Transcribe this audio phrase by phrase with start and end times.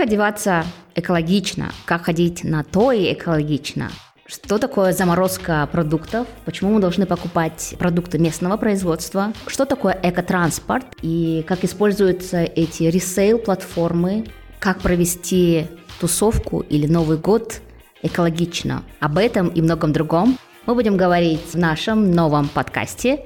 [0.00, 3.90] одеваться экологично, как ходить на то и экологично.
[4.26, 6.26] Что такое заморозка продуктов?
[6.44, 9.32] Почему мы должны покупать продукты местного производства?
[9.46, 10.84] Что такое экотранспорт?
[11.00, 14.26] И как используются эти ресейл-платформы?
[14.58, 15.68] Как провести
[16.00, 17.60] тусовку или Новый год
[18.02, 18.82] экологично?
[18.98, 23.20] Об этом и многом другом мы будем говорить в нашем новом подкасте,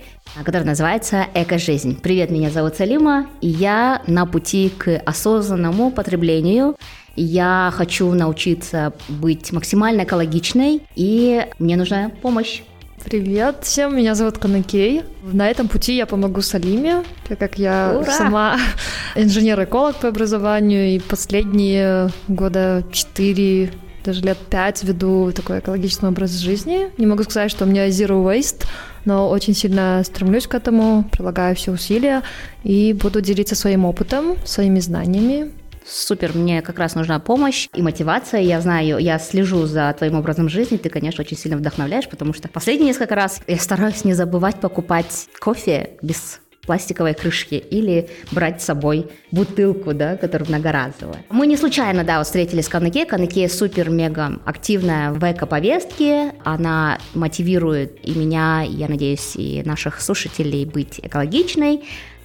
[0.44, 1.98] который называется «Эко-жизнь».
[1.98, 6.76] Привет, меня зовут Салима, и я на пути к осознанному потреблению.
[7.16, 12.60] Я хочу научиться быть максимально экологичной, и мне нужна помощь.
[13.02, 15.02] Привет всем, меня зовут Канакей.
[15.22, 18.12] На этом пути я помогу Салиме, так как я Ура!
[18.12, 18.58] сама
[19.14, 23.72] инженер-эколог по образованию, и последние года четыре
[24.04, 26.88] даже лет пять веду такой экологичный образ жизни.
[26.98, 28.64] Не могу сказать, что у меня zero waste,
[29.04, 32.22] но очень сильно стремлюсь к этому, прилагаю все усилия
[32.62, 35.52] и буду делиться своим опытом, своими знаниями.
[35.86, 38.40] Супер, мне как раз нужна помощь и мотивация.
[38.40, 40.76] Я знаю, я слежу за твоим образом жизни.
[40.76, 45.28] Ты, конечно, очень сильно вдохновляешь, потому что последние несколько раз я стараюсь не забывать покупать
[45.40, 46.40] кофе без
[46.70, 51.24] пластиковой крышки или брать с собой бутылку, да, которая многоразовая.
[51.28, 53.06] Мы не случайно, да, встретились с Канеке.
[53.06, 56.32] Канеке супер-мега активная в эко-повестке.
[56.44, 61.82] Она мотивирует и меня, и, я надеюсь, и наших слушателей быть экологичной.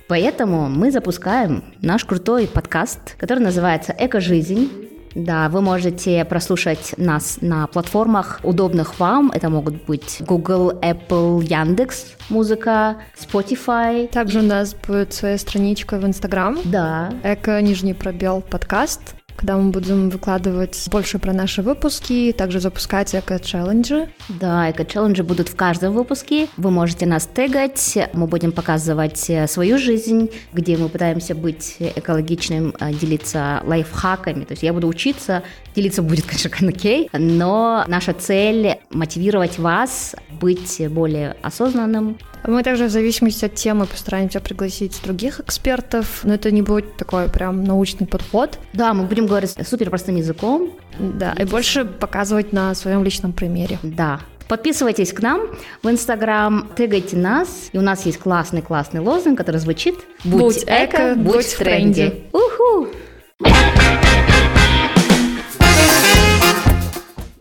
[0.07, 4.84] Поэтому мы запускаем наш крутой подкаст, который называется «Эко-жизнь».
[5.15, 9.31] Да, вы можете прослушать нас на платформах, удобных вам.
[9.31, 14.07] Это могут быть Google, Apple, Яндекс, музыка, Spotify.
[14.07, 16.59] Также у нас будет своя страничка в Instagram.
[16.65, 17.13] Да.
[17.23, 24.09] Эко, нижний пробел, подкаст когда мы будем выкладывать больше про наши выпуски, также запускать эко-челленджи.
[24.29, 26.47] Да, эко-челленджи будут в каждом выпуске.
[26.57, 32.73] Вы можете нас тегать, мы будем показывать э, свою жизнь, где мы пытаемся быть экологичным,
[32.79, 34.45] э, делиться лайфхаками.
[34.45, 35.43] То есть я буду учиться,
[35.75, 42.89] делиться будет, конечно, Канакей, но наша цель– мотивировать вас быть более осознанным, мы также в
[42.89, 48.59] зависимости от темы постараемся пригласить других экспертов, но это не будет такой прям научный подход.
[48.73, 50.71] Да, мы будем говорить супер простым языком.
[50.99, 53.79] Да, и больше показывать на своем личном примере.
[53.83, 55.41] Да, Подписывайтесь к нам
[55.81, 57.69] в Инстаграм, тегайте нас.
[57.71, 62.25] И у нас есть классный-классный лозунг, который звучит «Будь, будь эко, будь в тренде».
[62.31, 62.89] Уху!